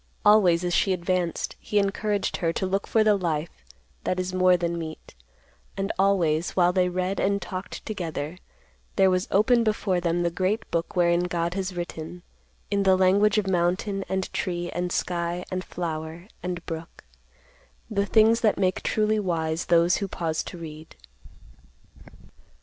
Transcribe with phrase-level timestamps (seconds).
[0.25, 3.63] Always as she advanced, he encouraged her to look for the life
[4.03, 5.13] that is more than meat,
[5.77, 8.39] and always, while they read and talked together,
[8.95, 12.23] there was opened before them the great book wherein God has written,
[12.71, 17.03] in the language of mountain, and tree, and sky, and flower, and brook,
[17.87, 20.95] the things that make truly wise those who pause to read.